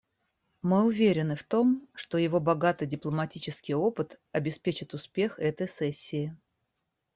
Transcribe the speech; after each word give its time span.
Мы 0.63 0.83
уверены 0.83 1.35
в 1.35 1.43
том, 1.43 1.87
что 1.93 2.17
его 2.17 2.39
богатый 2.39 2.87
дипломатический 2.87 3.75
опыт 3.75 4.19
обеспечит 4.31 4.95
успех 4.95 5.37
этой 5.37 5.67
сессии. 5.67 6.35